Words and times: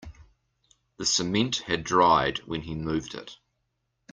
The 0.97 1.05
cement 1.05 1.57
had 1.67 1.83
dried 1.83 2.39
when 2.47 2.63
he 2.63 2.73
moved 2.73 3.13
it. 3.13 3.37